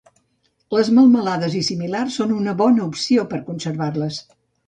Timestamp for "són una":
2.21-2.55